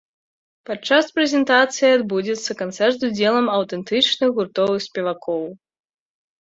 [0.69, 5.43] Падчас прэзентацыі адбудзецца канцэрт з удзелам аўтэнтычных гуртоў і спевакоў.